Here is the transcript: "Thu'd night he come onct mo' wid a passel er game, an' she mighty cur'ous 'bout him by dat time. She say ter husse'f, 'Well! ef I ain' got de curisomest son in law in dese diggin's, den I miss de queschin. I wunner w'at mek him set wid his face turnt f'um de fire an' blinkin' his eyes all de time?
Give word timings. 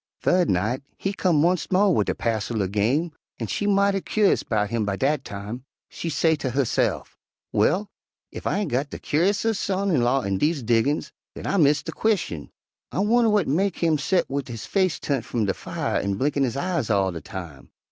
"Thu'd 0.23 0.49
night 0.49 0.81
he 0.97 1.13
come 1.13 1.45
onct 1.45 1.71
mo' 1.71 1.91
wid 1.91 2.09
a 2.09 2.15
passel 2.15 2.63
er 2.63 2.67
game, 2.67 3.11
an' 3.39 3.45
she 3.45 3.67
mighty 3.67 4.01
cur'ous 4.01 4.41
'bout 4.41 4.71
him 4.71 4.83
by 4.83 4.95
dat 4.95 5.23
time. 5.23 5.63
She 5.89 6.09
say 6.09 6.35
ter 6.35 6.49
husse'f, 6.49 7.15
'Well! 7.51 7.87
ef 8.33 8.47
I 8.47 8.57
ain' 8.57 8.67
got 8.67 8.89
de 8.89 8.97
curisomest 8.97 9.59
son 9.61 9.91
in 9.91 10.01
law 10.01 10.23
in 10.23 10.39
dese 10.39 10.63
diggin's, 10.63 11.11
den 11.35 11.45
I 11.45 11.57
miss 11.57 11.83
de 11.83 11.91
queschin. 11.91 12.49
I 12.91 12.97
wunner 13.01 13.27
w'at 13.29 13.47
mek 13.47 13.75
him 13.75 13.99
set 13.99 14.27
wid 14.27 14.47
his 14.47 14.65
face 14.65 14.99
turnt 14.99 15.23
f'um 15.23 15.45
de 15.45 15.53
fire 15.53 15.97
an' 16.01 16.15
blinkin' 16.15 16.45
his 16.45 16.57
eyes 16.57 16.89
all 16.89 17.11
de 17.11 17.21
time? 17.21 17.69